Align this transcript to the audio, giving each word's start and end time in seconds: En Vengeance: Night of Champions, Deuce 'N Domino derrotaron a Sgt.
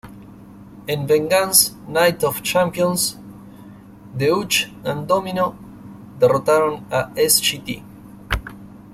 En 0.87 1.05
Vengeance: 1.05 1.75
Night 1.87 2.23
of 2.23 2.41
Champions, 2.43 3.19
Deuce 4.15 4.71
'N 4.83 5.05
Domino 5.05 5.55
derrotaron 6.17 6.83
a 6.89 7.11
Sgt. 7.15 7.83